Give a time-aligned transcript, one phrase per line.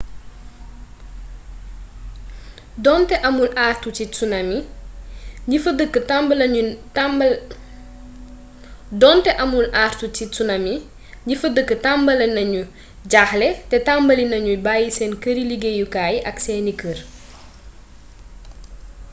[2.85, 3.89] donte amul àartu
[10.19, 10.77] ci tsunami
[11.37, 12.61] ñi fa dëkk tambali nañu
[13.11, 16.97] jaaxle te tambali nañu bayyi seen këri-liggéeyukaay ak seeni kër